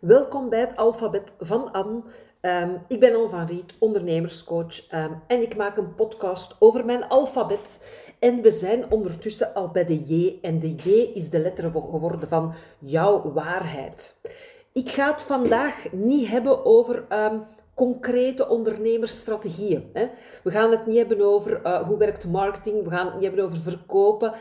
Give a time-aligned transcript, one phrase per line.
[0.00, 2.02] Welkom bij het alfabet van Anne.
[2.40, 7.08] Ehm, ik ben Anne van Riet, ondernemerscoach ehm, en ik maak een podcast over mijn
[7.08, 7.84] alfabet.
[8.18, 12.28] En we zijn ondertussen al bij de J en de J is de letter geworden
[12.28, 14.20] van jouw waarheid.
[14.72, 17.42] Ik ga het vandaag niet hebben over um,
[17.74, 19.90] concrete ondernemersstrategieën.
[20.42, 23.44] We gaan het niet hebben over uh, hoe werkt marketing, we gaan het niet hebben
[23.44, 24.34] over verkopen.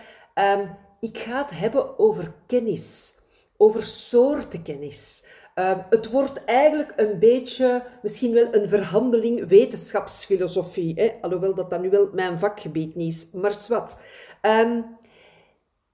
[1.00, 3.16] ik ga het hebben over kennis,
[3.58, 5.26] over soorten kennis.
[5.56, 10.94] Uh, het wordt eigenlijk een beetje, misschien wel een verhandeling wetenschapsfilosofie.
[10.96, 11.12] Hè?
[11.22, 13.98] Alhoewel dat dat nu wel mijn vakgebied niet is, maar zwart.
[14.42, 14.86] Um,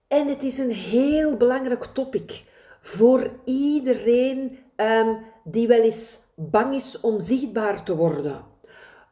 [0.08, 2.44] en het is een heel belangrijk topic
[2.82, 8.46] voor iedereen um, die wel eens bang is om zichtbaar te worden.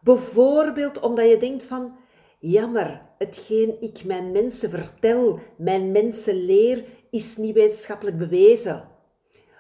[0.02, 1.96] Bijvoorbeeld omdat je denkt van,
[2.40, 8.89] jammer, hetgeen ik mijn mensen vertel, mijn mensen leer, is niet wetenschappelijk bewezen.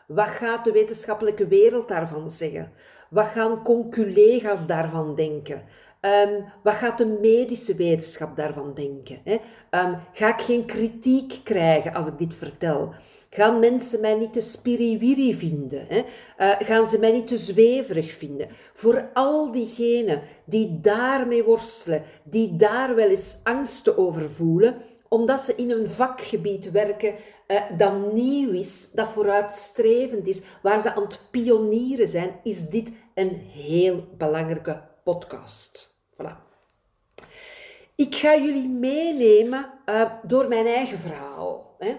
[0.10, 2.72] Wat gaat de wetenschappelijke wereld daarvan zeggen?
[3.10, 5.64] Wat gaan conculega's daarvan denken?
[6.02, 9.20] Um, wat gaat de medische wetenschap daarvan denken?
[9.24, 9.34] Hè?
[9.80, 12.94] Um, ga ik geen kritiek krijgen als ik dit vertel?
[13.30, 15.86] Gaan mensen mij niet te spiriwiri vinden?
[15.88, 15.98] Hè?
[16.38, 18.48] Uh, gaan ze mij niet te zweverig vinden?
[18.74, 24.76] Voor al diegenen die daarmee worstelen, die daar wel eens angsten over voelen,
[25.08, 27.16] omdat ze in een vakgebied werken
[27.52, 32.92] uh, dat nieuw is, dat vooruitstrevend is, waar ze aan het pionieren zijn, is dit
[33.14, 35.98] een heel belangrijke podcast.
[36.14, 36.48] Voilà.
[37.96, 41.76] Ik ga jullie meenemen uh, door mijn eigen verhaal.
[41.78, 41.96] Hè.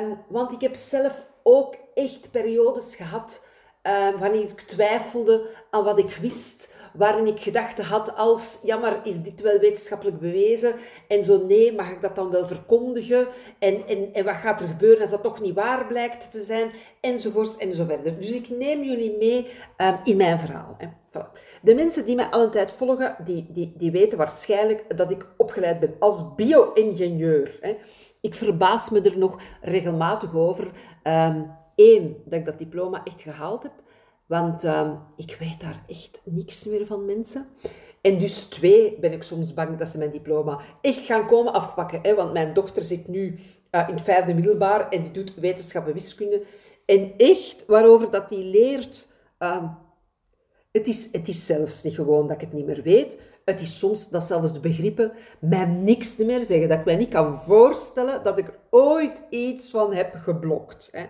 [0.00, 3.48] Um, want ik heb zelf ook echt periodes gehad
[3.82, 9.00] uh, wanneer ik twijfelde aan wat ik wist, waarin ik gedachten had als, ja maar
[9.04, 10.74] is dit wel wetenschappelijk bewezen?
[11.08, 13.26] En zo nee, mag ik dat dan wel verkondigen?
[13.58, 16.70] En, en, en wat gaat er gebeuren als dat toch niet waar blijkt te zijn?
[17.00, 18.18] Enzovoorts en zo verder.
[18.18, 20.76] Dus ik neem jullie mee um, in mijn verhaal.
[20.78, 20.86] Hè.
[21.62, 25.26] De mensen die mij al een tijd volgen, die, die, die weten waarschijnlijk dat ik
[25.36, 27.76] opgeleid ben als bio-ingenieur.
[28.20, 30.70] Ik verbaas me er nog regelmatig over.
[31.04, 31.60] Um,
[32.24, 33.72] dat ik dat diploma echt gehaald heb.
[34.32, 37.46] Want um, ik weet daar echt niks meer van mensen.
[38.00, 42.00] En dus twee, ben ik soms bang dat ze mijn diploma echt gaan komen afpakken.
[42.02, 42.14] Hè?
[42.14, 43.38] Want mijn dochter zit nu
[43.70, 46.42] uh, in het vijfde middelbaar en die doet wetenschap en wiskunde.
[46.86, 49.08] En echt, waarover dat die leert...
[49.38, 49.64] Uh,
[50.70, 53.20] het, is, het is zelfs niet gewoon dat ik het niet meer weet.
[53.44, 56.68] Het is soms dat zelfs de begrippen mij niks meer zeggen.
[56.68, 60.90] Dat ik mij niet kan voorstellen dat ik er ooit iets van heb geblokt.
[60.92, 61.06] Hè.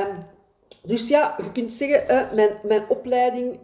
[0.00, 0.34] Um,
[0.82, 3.58] dus ja, je kunt zeggen, uh, mijn, mijn opleiding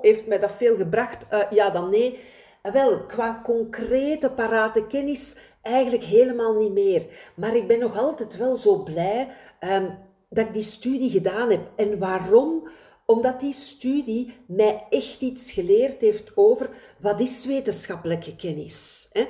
[0.00, 1.26] heeft mij dat veel gebracht.
[1.32, 2.18] Uh, ja, dan nee.
[2.62, 7.06] Uh, wel, qua concrete parate kennis eigenlijk helemaal niet meer.
[7.34, 9.28] Maar ik ben nog altijd wel zo blij
[9.60, 11.60] um, dat ik die studie gedaan heb.
[11.76, 12.68] En waarom?
[13.06, 16.68] Omdat die studie mij echt iets geleerd heeft over
[17.00, 19.08] wat is wetenschappelijke kennis.
[19.12, 19.26] Hè?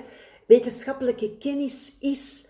[0.47, 2.47] Wetenschappelijke kennis is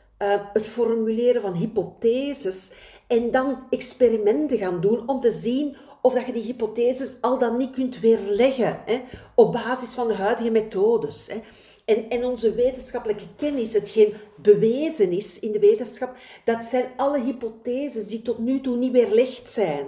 [0.53, 2.72] het formuleren van hypotheses
[3.06, 7.56] en dan experimenten gaan doen om te zien of dat je die hypotheses al dan
[7.56, 9.03] niet kunt weerleggen hè,
[9.34, 11.27] op basis van de huidige methodes.
[11.27, 11.41] Hè.
[11.84, 18.06] En, en onze wetenschappelijke kennis, hetgeen bewezen is in de wetenschap, dat zijn alle hypotheses
[18.06, 19.87] die tot nu toe niet weerlegd zijn.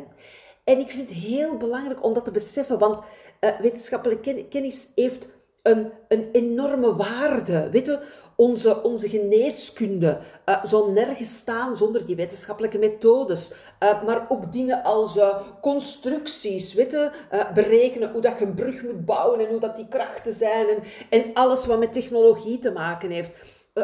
[0.64, 3.00] En ik vind het heel belangrijk om dat te beseffen, want
[3.40, 5.28] uh, wetenschappelijke kennis heeft
[5.62, 7.70] een, een enorme waarde.
[7.70, 8.00] Weet je,
[8.40, 13.52] onze, onze geneeskunde uh, zou nergens staan zonder die wetenschappelijke methodes.
[13.82, 17.12] Uh, maar ook dingen als uh, constructies, weten,
[17.54, 21.30] berekenen hoe dat je een brug moet bouwen en hoe dat die krachten zijn en,
[21.34, 23.32] alles wat met technologie te maken heeft.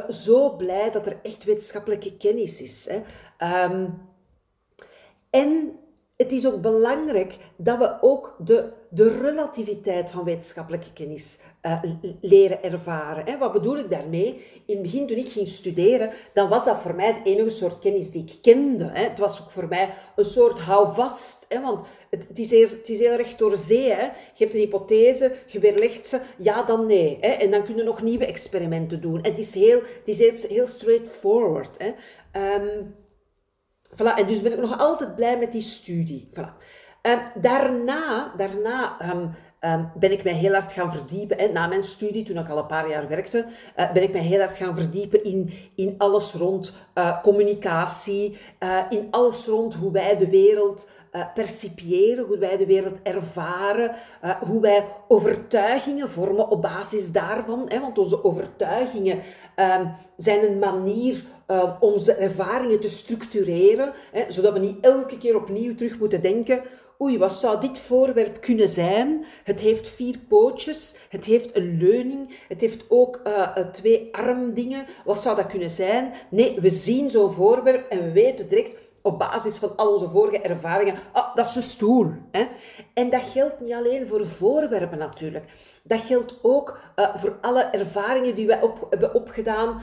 [0.09, 2.89] zo blij dat er echt wetenschappelijke kennis is.
[2.89, 3.03] Hè.
[3.65, 4.03] Um,
[5.31, 5.79] en
[6.17, 11.83] het is ook belangrijk dat we ook de, de relativiteit van wetenschappelijke kennis uh,
[12.21, 13.25] leren ervaren.
[13.25, 13.39] Hè.
[13.39, 14.45] Wat bedoel ik daarmee?
[14.67, 17.79] In het begin, toen ik ging studeren, dan was dat voor mij de enige soort
[17.79, 18.85] kennis die ik kende.
[18.85, 19.03] Hè.
[19.03, 22.89] Het was ook voor mij een soort houvast, hè, want het, het, is heel, het
[22.89, 23.91] is heel recht door zee.
[23.91, 24.03] Hè.
[24.03, 27.19] Je hebt een hypothese, je weerlegt ze, ja dan nee.
[27.21, 27.29] Hè.
[27.29, 29.23] En dan kun je nog nieuwe experimenten doen.
[29.23, 31.77] En het is heel, het is heel, heel straightforward.
[31.79, 31.93] Hè.
[32.55, 32.95] Um,
[33.95, 36.29] Voilà, en dus ben ik nog altijd blij met die studie.
[36.31, 36.53] Voilà.
[37.03, 39.31] Um, daarna daarna um,
[39.65, 41.53] um, ben ik mij heel hard gaan verdiepen.
[41.53, 43.47] Na mijn studie, toen ik al een paar jaar werkte,
[43.77, 48.79] uh, ben ik mij heel hard gaan verdiepen in, in alles rond uh, communicatie, uh,
[48.91, 50.89] in alles rond hoe wij de wereld
[51.35, 53.95] percipiëren, hoe wij de wereld ervaren,
[54.47, 57.65] hoe wij overtuigingen vormen op basis daarvan.
[57.69, 59.23] Hè, want onze overtuigingen
[60.17, 61.25] zijn een manier
[61.81, 66.63] onze ervaringen te structureren, hè, zodat we niet elke keer opnieuw terug moeten denken
[67.03, 69.25] oei, wat zou dit voorwerp kunnen zijn?
[69.45, 74.87] Het heeft vier pootjes, het heeft een leuning, het heeft ook uh, twee armdingen.
[75.05, 76.13] Wat zou dat kunnen zijn?
[76.31, 80.41] Nee, we zien zo'n voorwerp en we weten direct op basis van al onze vorige
[80.41, 82.13] ervaringen, ah, dat is een stoel.
[82.31, 82.47] Hè?
[82.95, 85.45] En dat geldt niet alleen voor voorwerpen natuurlijk.
[85.83, 89.81] Dat geldt ook uh, voor alle ervaringen die we op, hebben opgedaan um,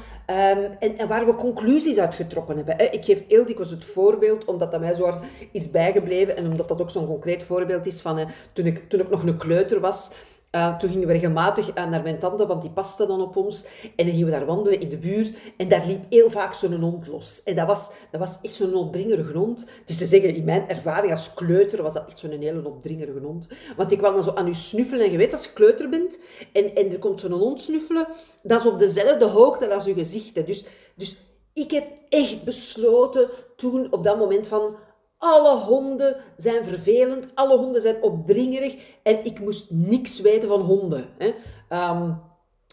[0.79, 2.75] en, en, waar we conclusies uit getrokken hebben.
[2.77, 2.83] Hè?
[2.83, 6.67] Ik geef heel dikwijls het voorbeeld, omdat dat mij zo hard is bijgebleven en omdat
[6.67, 10.11] dat ook zo'n concreet voorbeeld is van toen, ik, toen ik nog een kleuter was.
[10.55, 13.65] Uh, toen gingen we regelmatig uh, naar mijn tante, want die paste dan op ons.
[13.83, 15.33] En dan gingen we daar wandelen in de buurt.
[15.57, 17.43] En daar liep heel vaak zo'n hond los.
[17.43, 19.69] En dat was, dat was echt zo'n opdringerige hond.
[19.85, 23.47] Dus te zeggen, in mijn ervaring als kleuter was dat echt zo'n hele opdringerige hond.
[23.77, 25.05] Want die kwam dan zo aan u snuffelen.
[25.05, 26.19] En je weet, als je kleuter bent
[26.53, 28.07] en, en er komt zo'n hond snuffelen,
[28.43, 30.45] dat is op dezelfde hoogte als je gezicht.
[30.45, 30.65] Dus,
[30.95, 31.17] dus
[31.53, 34.75] ik heb echt besloten toen, op dat moment van
[35.21, 41.05] alle honden zijn vervelend, alle honden zijn opdringerig en ik moest niks weten van honden.
[41.17, 41.33] Hè.
[41.89, 42.21] Um,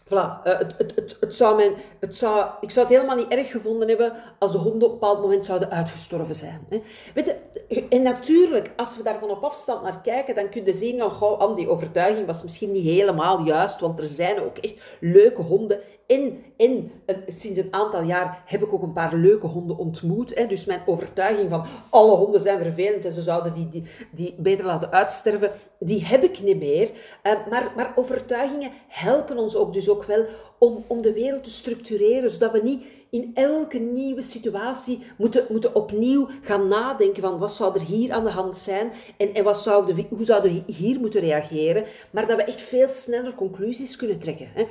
[0.05, 3.51] voilà, uh, het, het, het, zou mijn, het zou, ik zou het helemaal niet erg
[3.51, 6.65] gevonden hebben als de honden op een bepaald moment zouden uitgestorven zijn.
[6.69, 6.81] Hè.
[7.13, 7.35] Weet
[7.67, 11.11] je, en natuurlijk, als we daarvan op afstand naar kijken, dan kun je zien van,
[11.11, 15.79] goh, die overtuiging was misschien niet helemaal juist, want er zijn ook echt leuke honden
[16.09, 16.91] en,
[17.27, 20.35] sinds een aantal jaar heb ik ook een paar leuke honden ontmoet.
[20.35, 20.47] Hè.
[20.47, 24.65] Dus mijn overtuiging van alle honden zijn vervelend en ze zouden die, die, die beter
[24.65, 26.89] laten uitsterven, die heb ik niet meer.
[27.23, 30.25] Uh, maar, maar overtuigingen helpen ons ook dus ook wel
[30.57, 35.75] om, om de wereld te structureren, zodat we niet in elke nieuwe situatie moeten, moeten
[35.75, 39.57] opnieuw gaan nadenken van wat zou er hier aan de hand zijn en, en wat
[39.57, 44.19] zouden hoe zouden we hier moeten reageren, maar dat we echt veel sneller conclusies kunnen
[44.19, 44.49] trekken.
[44.53, 44.65] Hè.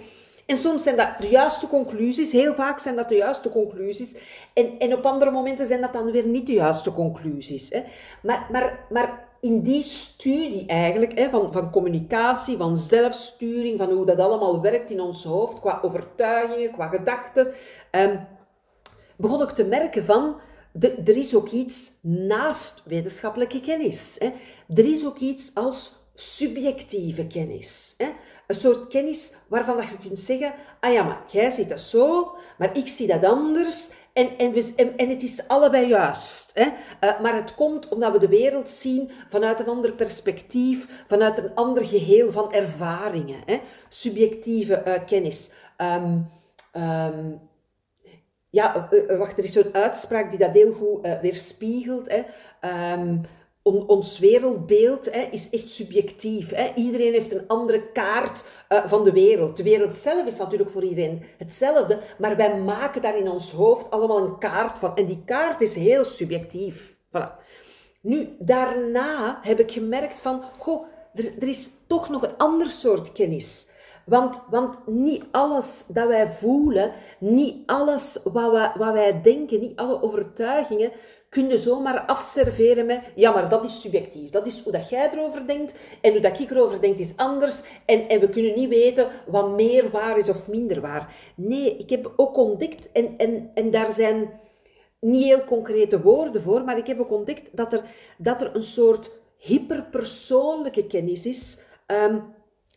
[0.49, 4.17] En soms zijn dat de juiste conclusies, heel vaak zijn dat de juiste conclusies.
[4.53, 7.71] En, en op andere momenten zijn dat dan weer niet de juiste conclusies.
[7.71, 7.83] Hè.
[8.23, 14.07] Maar, maar, maar in die studie eigenlijk, hè, van, van communicatie, van zelfsturing, van hoe
[14.07, 17.55] dat allemaal werkt in ons hoofd, qua overtuigingen, qua gedachten,
[17.91, 18.27] um,
[19.17, 20.37] begon ik te merken van,
[20.81, 24.17] er is ook iets naast wetenschappelijke kennis.
[24.19, 24.31] Hè.
[24.75, 27.95] Er is ook iets als subjectieve kennis.
[27.97, 28.07] Hè.
[28.49, 32.37] Een soort kennis waarvan dat je kunt zeggen, ah ja, maar jij ziet dat zo,
[32.59, 33.91] maar ik zie dat anders.
[34.13, 36.51] En, en, en, het is allebei juist.
[36.55, 36.65] Hè?
[36.65, 41.55] Uh, maar het komt omdat we de wereld zien vanuit een ander perspectief, vanuit een
[41.55, 43.43] ander geheel van ervaringen.
[43.47, 43.61] Hè?
[43.89, 45.53] Subjectieve uh, kennis.
[45.77, 46.31] Um,
[46.77, 47.41] um,
[48.51, 52.09] ja, uh, wacht, er is zo'n uitspraak die dat heel goed weerspiegelt.
[52.11, 52.23] Hè?
[52.93, 53.27] Um,
[53.87, 56.51] ons wereldbeeld hè, is echt subjectief.
[56.51, 56.73] Hè.
[56.75, 59.57] Iedereen heeft een andere kaart uh, van de wereld.
[59.57, 63.91] De wereld zelf is natuurlijk voor iedereen hetzelfde, maar wij maken daar in ons hoofd
[63.91, 64.97] allemaal een kaart van.
[64.97, 67.01] En die kaart is heel subjectief.
[67.07, 67.47] Voilà.
[68.01, 73.13] Nu, daarna heb ik gemerkt van, goh, er, er is toch nog een ander soort
[73.13, 73.71] kennis.
[74.05, 80.03] Want, want niet alles dat wij voelen, niet alles wat wat wij denken, niet alle
[80.03, 80.93] overtuigingen,
[81.29, 84.31] kun je zomaar afserveren met, ja, maar dat is subjectief.
[84.31, 87.63] Dat is hoe dat jij erover denkt en hoe dat ik erover denk is anders.
[87.85, 91.15] En, en we kunnen niet weten wat meer waar is of minder waar.
[91.35, 94.41] Nee, ik heb ook ontdekt, en, en, en daar zijn
[95.01, 97.83] niet heel concrete woorden voor, maar ik heb ook ontdekt dat er,
[98.19, 102.23] dat er een soort hyperpersoonlijke kennis is, um,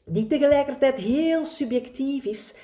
[0.05, 2.55] die tegelijkertijd heel subjectief is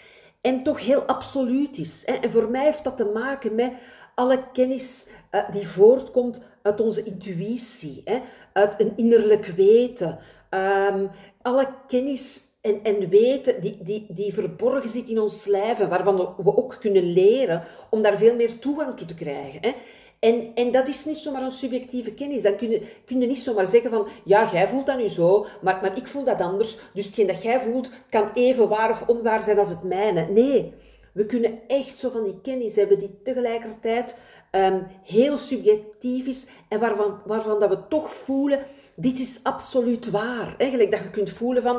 [0.41, 2.05] en toch heel absoluut is.
[2.05, 3.71] En voor mij heeft dat te maken met
[4.17, 8.21] alle kennis uh, die voortkomt uit onze intuïtie, hè,
[8.53, 10.19] uit een innerlijk weten.
[10.49, 11.09] Um,
[11.41, 16.57] alle kennis en, en weten die, die, die verborgen zit in ons lijf waarvan we
[16.57, 19.59] ook kunnen leren om daar veel meer toegang toe te krijgen.
[19.61, 19.75] Hè.
[20.19, 22.41] En, en dat is niet zomaar een subjectieve kennis.
[22.41, 25.45] Dan kun je, kun je niet zomaar zeggen van, ja, jij voelt dat nu zo,
[25.61, 26.77] maar, maar ik voel dat anders.
[26.93, 30.27] Dus hetgeen dat jij voelt kan even waar of onwaar zijn als het mijne.
[30.29, 30.73] Nee,
[31.17, 34.17] we kunnen echt zo van die kennis hebben die tegelijkertijd
[34.51, 38.59] um, heel subjectief is en waarvan, waarvan dat we toch voelen,
[38.95, 40.55] dit is absoluut waar.
[40.57, 41.75] Eigenlijk dat je kunt voelen van,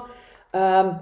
[0.52, 1.00] um,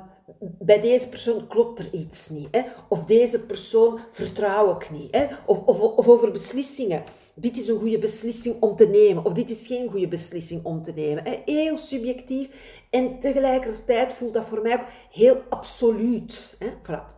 [0.58, 2.48] bij deze persoon klopt er iets niet.
[2.50, 2.62] Hè?
[2.88, 5.14] Of deze persoon vertrouw ik niet.
[5.14, 5.26] Hè?
[5.46, 7.02] Of, of, of over beslissingen.
[7.34, 9.24] Dit is een goede beslissing om te nemen.
[9.24, 11.24] Of dit is geen goede beslissing om te nemen.
[11.44, 12.48] Heel subjectief.
[12.90, 16.58] En tegelijkertijd voelt dat voor mij ook heel absoluut.
[16.82, 17.15] Voilà.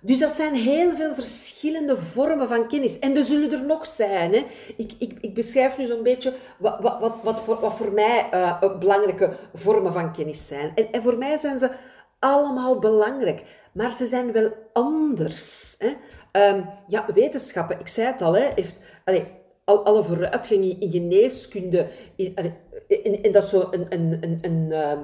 [0.00, 2.98] Dus dat zijn heel veel verschillende vormen van kennis.
[2.98, 4.32] En er zullen er nog zijn.
[4.32, 4.46] Hè.
[4.76, 8.78] Ik, ik, ik beschrijf nu zo'n beetje wat, wat, wat, wat, voor, voor mij uh,
[8.78, 10.72] belangrijke vormen van kennis zijn.
[10.74, 11.70] En, en voor mij zijn ze
[12.18, 13.42] allemaal belangrijk.
[13.72, 15.76] Maar ze zijn wel anders.
[15.78, 15.88] Hè.
[16.32, 18.76] Um, ja, wetenschappen, ik zei het al, hè, heeft,
[19.64, 21.86] alle vooruitgang in geneeskunde,
[23.22, 24.98] en dat is zo een, een, een, een, ehm,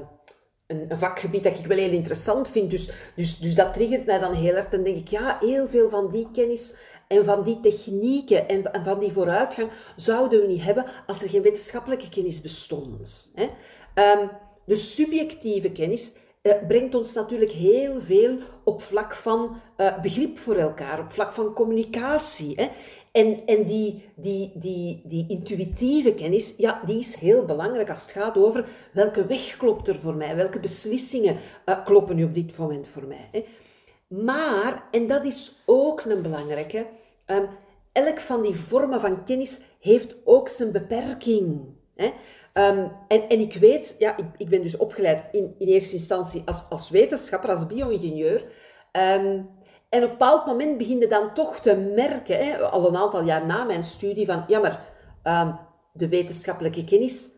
[0.66, 2.70] een, vakgebied dat ik wel heel interessant vind.
[2.70, 4.68] Dus, dus, dus dat triggert mij dan heel erg.
[4.68, 6.74] Dan denk ik, ja, heel veel van die kennis
[7.08, 11.42] en van die technieken en, van die vooruitgang zouden we niet hebben als er geen
[11.42, 13.32] wetenschappelijke kennis bestond.
[13.34, 13.48] Hè?
[14.64, 20.54] De subjectieve kennis uh, brengt ons natuurlijk heel veel op vlak van uh, begrip voor
[20.54, 22.54] elkaar, op vlak van communicatie.
[22.56, 22.68] Hè?
[23.16, 28.10] En, en die, die, die, die intuïtieve kennis, ja, die is heel belangrijk als het
[28.10, 32.58] gaat over welke weg klopt er voor mij, welke beslissingen uh, kloppen nu op dit
[32.58, 33.28] moment voor mij.
[33.32, 33.44] Hè?
[34.08, 36.86] Maar, en dat is ook een belangrijke,
[37.26, 37.48] um,
[37.92, 41.60] elk van die vormen van kennis heeft ook zijn beperking.
[41.94, 42.06] Hè?
[42.06, 46.42] Um, en, en ik weet, ja, ik, ik ben dus opgeleid in, in eerste instantie
[46.44, 48.44] als, als wetenschapper, als bio-ingenieur.
[48.92, 49.48] Um,
[49.88, 53.22] en op een bepaald moment begin je dan toch te merken, hè, al een aantal
[53.22, 54.84] jaar na mijn studie, van ja, maar
[55.24, 55.58] um,
[55.92, 57.30] de wetenschappelijke kennis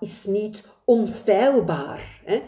[0.00, 2.20] is niet onfeilbaar.
[2.24, 2.42] Hè.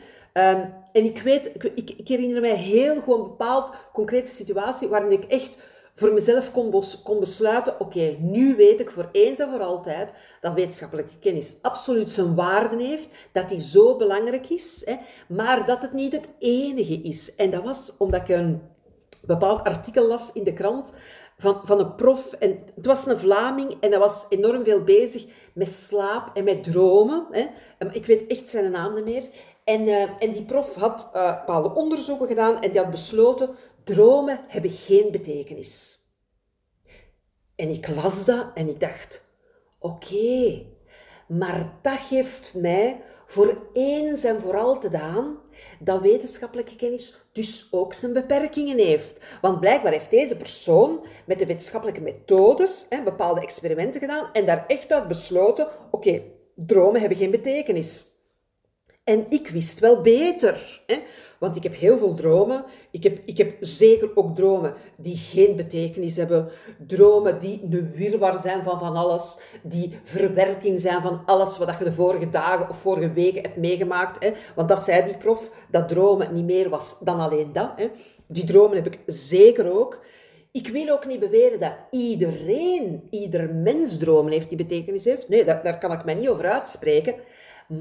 [0.92, 5.12] en ik weet, ik, ik, ik, herinner mij heel gewoon een bepaald concrete situatie waarin
[5.12, 5.62] ik echt
[5.94, 10.54] voor mezelf kon, kon besluiten, oké, nu weet ik voor eens en voor altijd dat
[10.54, 14.96] wetenschappelijke kennis absoluut zijn waarde heeft, dat die zo belangrijk is, hè,
[15.28, 17.34] maar dat het niet het enige is.
[17.34, 18.60] En dat was omdat ik een
[19.22, 20.94] bepaald artikel las in de krant
[21.36, 22.32] van, van een prof.
[22.32, 26.64] En het was een Vlaming en hij was enorm veel bezig met slaap en met
[26.64, 27.26] dromen.
[27.30, 27.46] Hè.
[27.92, 29.28] Ik weet echt zijn naam niet meer.
[29.64, 33.50] En, uh, en die prof had uh, bepaalde onderzoeken gedaan en die had besloten
[33.84, 35.98] dromen hebben geen betekenis.
[37.56, 39.38] En ik las dat en ik dacht,
[39.78, 40.66] oké,
[41.28, 45.38] maar dat geeft mij voor eens en vooral te daan
[45.78, 49.20] dat wetenschappelijke kennis dus ook zijn beperkingen heeft.
[49.40, 54.64] Want blijkbaar heeft deze persoon met de wetenschappelijke methodes hè, bepaalde experimenten gedaan en daar
[54.66, 56.22] echt uit besloten, oké,
[56.54, 58.08] dromen hebben geen betekenis.
[59.04, 60.82] En ik wist wel beter.
[60.86, 60.98] Hè?
[61.40, 62.64] Want ik heb heel veel dromen.
[62.90, 66.48] Ik heb, ik heb zeker ook dromen die geen betekenis hebben.
[66.86, 69.42] Dromen die een wirwar zijn van van alles.
[69.62, 74.22] Die verwerking zijn van alles wat je de vorige dagen of vorige weken hebt meegemaakt.
[74.22, 74.32] Hè.
[74.54, 77.70] Want dat zei die prof, dat dromen niet meer was dan alleen dat.
[77.76, 77.90] Hè.
[78.26, 79.98] Die dromen heb ik zeker ook.
[80.52, 85.28] Ik wil ook niet beweren dat iedereen, ieder mens dromen heeft die betekenis heeft.
[85.28, 87.14] Nee, daar, daar kan ik mij niet over uitspreken.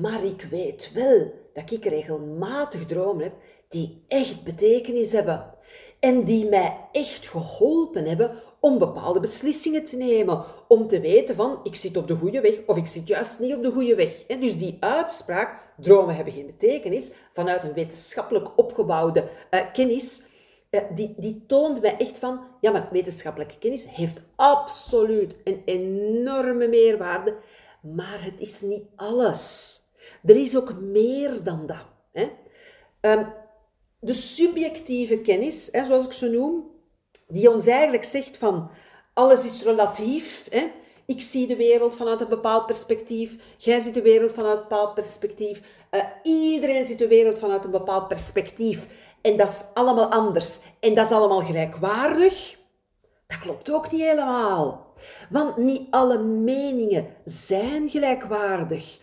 [0.02, 3.34] Maar ik weet wel dat ik regelmatig dromen heb
[3.68, 5.54] die echt betekenis hebben.
[6.00, 10.44] En die mij echt geholpen hebben om bepaalde beslissingen te nemen.
[10.68, 13.56] Om te weten van, ik zit op de goede weg of ik zit juist niet
[13.56, 14.26] op de goede weg.
[14.26, 20.24] Dus die uitspraak, dromen hebben geen betekenis, vanuit een wetenschappelijk opgebouwde uh, kennis,
[20.72, 26.68] uh, die, die toont mij echt van, ja, maar wetenschappelijke kennis heeft absoluut een enorme
[26.68, 27.36] meerwaarde,
[27.82, 29.78] maar het is niet alles.
[30.26, 31.86] Er is ook meer dan dat.
[32.12, 32.30] Hè?
[33.02, 33.34] Um,
[34.00, 36.72] de subjectieve kennis, hè, zoals ik ze noem,
[37.28, 38.72] die ons eigenlijk zegt van
[39.14, 40.48] alles is relatief.
[40.50, 40.72] Hè?
[41.06, 44.94] Ik zie de wereld vanuit een bepaald perspectief, jij ziet de wereld vanuit een bepaald
[44.94, 45.62] perspectief,
[45.92, 48.88] uh, iedereen ziet de wereld vanuit een bepaald perspectief.
[49.22, 50.60] En dat is allemaal anders.
[50.80, 52.58] En dat is allemaal gelijkwaardig.
[53.28, 54.94] Dat klopt ook niet helemaal.
[55.30, 59.00] Want niet alle meningen zijn gelijkwaardig.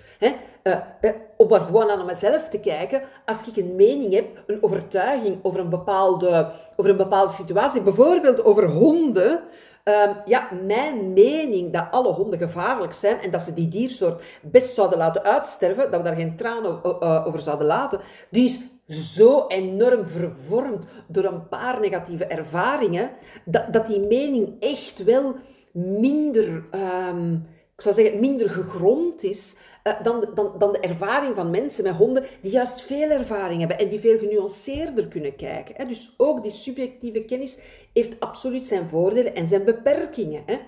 [0.62, 4.62] Uh, uh, om maar gewoon aan mezelf te kijken, als ik een mening heb, een
[4.62, 9.40] overtuiging over een bepaalde, over een bepaalde situatie, bijvoorbeeld over honden,
[9.84, 14.74] um, ja, mijn mening dat alle honden gevaarlijk zijn en dat ze die diersoort best
[14.74, 16.84] zouden laten uitsterven, dat we daar geen tranen
[17.26, 23.10] over zouden laten, die is zo enorm vervormd door een paar negatieve ervaringen,
[23.44, 25.34] dat, dat die mening echt wel
[25.72, 26.64] minder,
[27.10, 29.56] um, ik zou zeggen, minder gegrond is
[29.86, 33.78] uh, dan, dan, dan de ervaring van mensen met honden die juist veel ervaring hebben
[33.78, 35.74] en die veel genuanceerder kunnen kijken.
[35.76, 35.86] Hè.
[35.86, 37.60] Dus ook die subjectieve kennis
[37.92, 40.42] heeft absoluut zijn voordelen en zijn beperkingen.
[40.46, 40.58] Hè.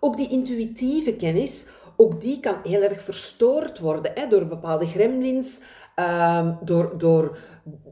[0.00, 5.60] Ook die intuïtieve kennis, ook die kan heel erg verstoord worden hè, door bepaalde gremlins,
[5.96, 7.38] um, door, door,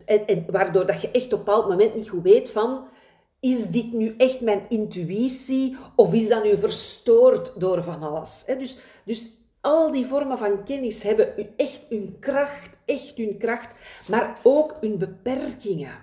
[0.04, 2.88] en, waardoor dat je echt op een bepaald moment niet goed weet van
[3.40, 8.44] is dit nu echt mijn intuïtie of is dat nu verstoord door van alles?
[8.58, 13.74] Dus, dus al die vormen van kennis hebben echt hun kracht, echt hun kracht,
[14.08, 15.94] maar ook hun beperkingen.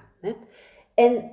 [0.93, 1.31] En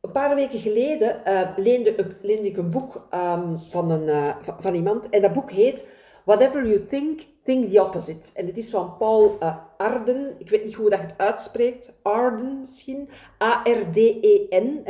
[0.00, 4.74] een paar weken geleden uh, leende, leende, ik een boek um, van, een, uh, van,
[4.74, 5.88] iemand en dat boek heet
[6.24, 8.40] Whatever You Think, Think the Opposite.
[8.40, 11.92] En het is van Paul uh, Arden, ik weet niet hoe dat je het uitspreekt,
[12.02, 13.08] Arden misschien,
[13.42, 14.84] A-R-D-E-N.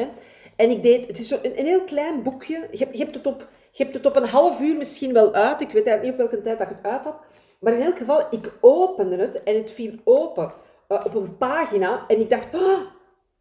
[0.56, 3.82] En ik deed, het is zo een, heel klein boekje, je hebt het op je
[3.82, 5.60] hebt het op een half uur misschien wel uit.
[5.60, 7.22] Ik weet eigenlijk niet op welke tijd dat ik het uit had.
[7.60, 10.52] Maar in elk geval, ik opende het en het viel open
[10.88, 12.04] uh, op een pagina.
[12.08, 12.80] En ik dacht, oh,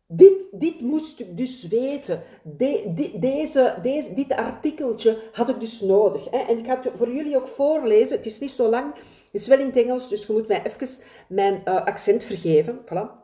[0.07, 2.23] dit, dit moest ik dus weten.
[2.41, 6.29] De, de, deze, deze, dit artikeltje had ik dus nodig.
[6.31, 6.37] Hè?
[6.37, 8.17] En ik ga het voor jullie ook voorlezen.
[8.17, 8.93] Het is niet zo lang.
[9.31, 10.87] Het is wel in het Engels, dus je moet mij even
[11.27, 12.79] mijn uh, accent vergeven.
[12.85, 13.23] Voilà.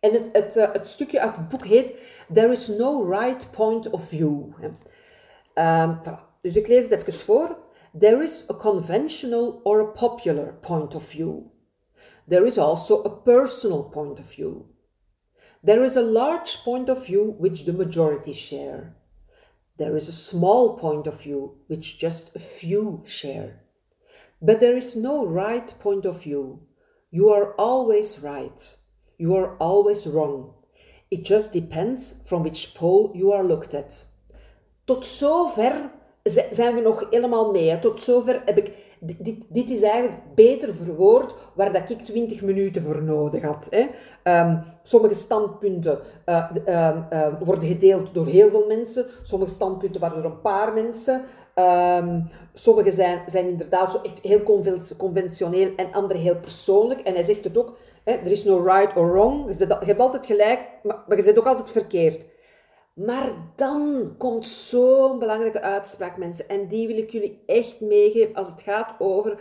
[0.00, 1.94] En het, het, uh, het stukje uit het boek heet
[2.32, 4.42] There is no right point of view.
[5.54, 6.26] Um, voilà.
[6.46, 7.58] Dus ik lees het even voor.
[7.98, 11.42] There is a conventional or a popular point of view.
[12.28, 14.66] There is also a personal point of view.
[15.64, 18.94] There is a large point of view which the majority share.
[19.76, 23.64] There is a small point of view which just a few share.
[24.40, 26.60] But there is no right point of view.
[27.10, 28.76] You are always right.
[29.18, 30.54] You are always wrong.
[31.10, 34.06] It just depends from which pole you are looked at.
[34.86, 35.90] Tot zover
[36.50, 37.78] zijn we nog helemaal mee.
[37.78, 38.84] Tot zover heb ik...
[38.98, 43.68] Dit, dit is eigenlijk beter verwoord waar dat ik 20 minuten voor nodig had.
[43.70, 43.86] Hè.
[44.40, 49.06] Um, sommige standpunten uh, uh, uh, worden gedeeld door heel veel mensen.
[49.22, 51.22] Sommige standpunten waren door een paar mensen.
[52.54, 54.42] Sommige zijn, zijn inderdaad zo echt heel
[54.96, 57.00] conventioneel en andere heel persoonlijk.
[57.00, 59.58] En hij zegt het ook, er is no right or wrong.
[59.58, 62.26] Je hebt altijd gelijk, maar, maar je bent ook altijd verkeerd.
[62.96, 66.48] Maar dan komt zo'n belangrijke uitspraak, mensen.
[66.48, 69.40] En die wil ik jullie echt meegeven als het gaat over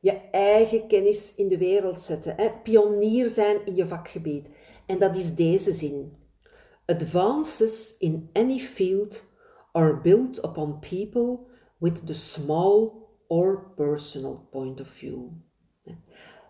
[0.00, 2.34] je eigen kennis in de wereld zetten.
[2.36, 2.50] Hè?
[2.62, 4.50] Pionier zijn in je vakgebied.
[4.86, 6.16] En dat is deze zin.
[6.86, 9.24] Advances in any field
[9.72, 11.38] are built upon people
[11.78, 12.92] with the small
[13.26, 15.18] or personal point of view.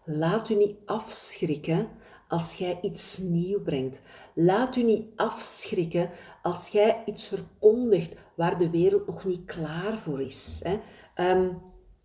[0.05, 1.89] Laat u niet afschrikken
[2.29, 4.01] als jij iets nieuw brengt.
[4.35, 6.11] Laat u niet afschrikken
[6.49, 10.61] als jij iets verkondigt waar de wereld nog niet klaar voor is.
[10.65, 10.79] Hè.
[11.31, 11.59] Um,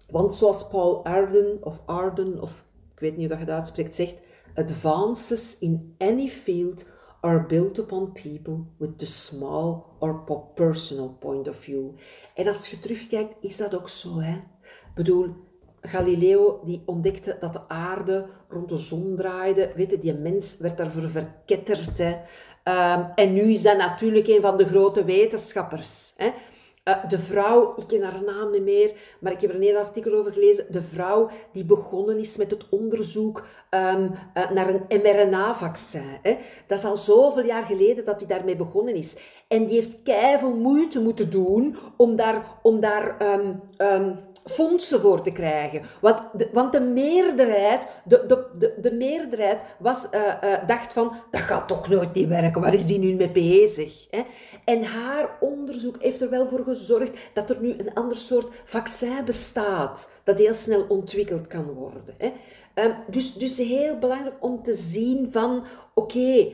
[0.09, 3.95] want zoals Paul Arden of Arden, of ik weet niet hoe dat je dat uitspreekt,
[3.95, 4.15] zegt,
[4.55, 10.23] advances in any field are built upon people with the small or
[10.55, 11.89] personal point of view.
[12.35, 14.19] En als je terugkijkt, is dat ook zo.
[14.19, 14.33] Hè?
[14.33, 15.35] Ik bedoel,
[15.81, 19.71] Galileo die ontdekte dat de aarde rond de zon draaide.
[19.75, 21.97] Weet je, die mens werd daarvoor verketterd.
[21.97, 22.15] Hè.
[22.63, 26.13] Um, en nu is dat natuurlijk een van de grote wetenschappers.
[26.17, 26.31] Hè.
[26.87, 29.77] Uh, de vrouw, ik ken haar naam niet meer, maar ik heb er een heel
[29.77, 30.65] artikel over gelezen.
[30.69, 36.19] De vrouw die begonnen is met het onderzoek um, uh, naar een mRNA-vaccin.
[36.67, 39.17] Dat is al zoveel jaar geleden dat hij daarmee begonnen is.
[39.53, 43.17] En die heeft keihard moeite moeten doen om daar, om daar
[43.79, 45.81] um, fondsen voor te krijgen.
[46.01, 51.15] Want de, want de meerderheid, de, de, de, de meerderheid was, uh, uh, dacht van,
[51.31, 54.07] dat gaat toch nooit niet werken, waar is die nu mee bezig?
[54.09, 54.21] Hè?
[54.65, 59.25] En haar onderzoek heeft er wel voor gezorgd dat er nu een ander soort vaccin
[59.25, 62.15] bestaat, dat heel snel ontwikkeld kan worden.
[62.17, 62.31] Hè?
[62.83, 65.63] Um, dus, dus heel belangrijk om te zien van,
[65.93, 66.51] oké,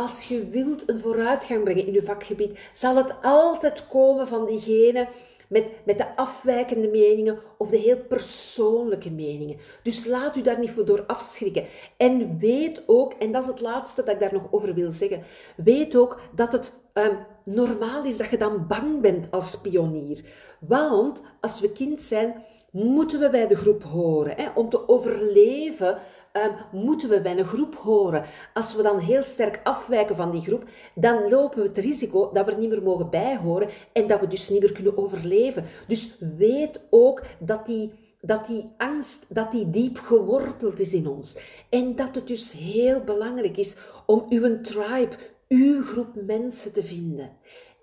[0.00, 5.08] als je wilt een vooruitgang brengen in je vakgebied, zal het altijd komen van diegene
[5.48, 9.56] met, met de afwijkende meningen of de heel persoonlijke meningen.
[9.82, 11.66] Dus laat u daar niet voor door afschrikken.
[11.96, 15.24] En weet ook, en dat is het laatste dat ik daar nog over wil zeggen,
[15.56, 20.24] weet ook dat het um, normaal is dat je dan bang bent als pionier.
[20.58, 24.36] Want als we kind zijn, moeten we bij de groep horen.
[24.36, 24.50] Hè?
[24.54, 25.98] Om te overleven
[26.32, 28.24] um, moeten we bij een groep horen.
[28.54, 30.64] Als we dan heel sterk afwijken van die groep,
[30.94, 34.28] dan lopen we het risico dat we er niet meer mogen bijhoren en dat we
[34.28, 35.66] dus niet meer kunnen overleven.
[35.86, 41.40] Dus weet ook dat die, dat die angst, dat die diep geworteld is in ons.
[41.68, 45.16] En dat het dus heel belangrijk is om uw tribe,
[45.48, 47.30] uw groep mensen te vinden.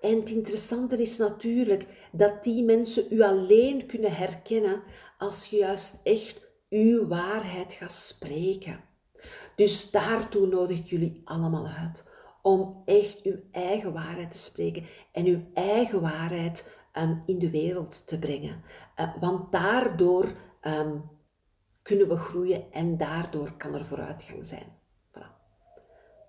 [0.01, 4.81] En het interessante is natuurlijk dat die mensen u alleen kunnen herkennen
[5.17, 8.80] als je juist echt uw waarheid gaat spreken.
[9.56, 15.25] Dus daartoe nodig ik jullie allemaal uit om echt uw eigen waarheid te spreken en
[15.25, 18.63] uw eigen waarheid um, in de wereld te brengen.
[18.99, 20.25] Uh, want daardoor
[20.62, 21.10] um,
[21.82, 24.75] kunnen we groeien en daardoor kan er vooruitgang zijn.
[25.12, 25.27] Voilà.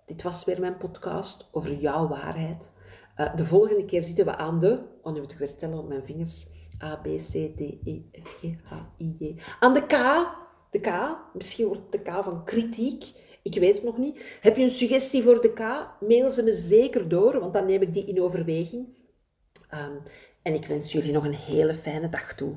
[0.07, 2.81] Dit was weer mijn podcast over jouw waarheid.
[3.17, 5.89] Uh, de volgende keer zitten we aan de, oh nu moet ik weer tellen op
[5.89, 6.47] mijn vingers,
[6.83, 9.41] A, B, C, D, E, F, G, H, I, J.
[9.61, 10.27] Aan de K,
[10.71, 13.05] de K, misschien wordt de K van kritiek,
[13.43, 14.39] ik weet het nog niet.
[14.41, 15.59] Heb je een suggestie voor de K?
[16.09, 18.87] Mail ze me zeker door, want dan neem ik die in overweging.
[19.75, 20.03] Um,
[20.43, 22.55] en ik wens jullie nog een hele fijne dag toe.